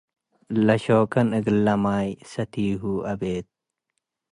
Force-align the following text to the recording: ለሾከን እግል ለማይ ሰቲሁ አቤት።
ለሾከን 0.65 1.27
እግል 1.37 1.57
ለማይ 1.65 2.07
ሰቲሁ 2.31 2.81
አቤት። 3.11 3.47